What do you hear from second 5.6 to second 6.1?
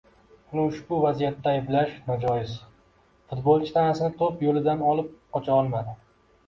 olmadi.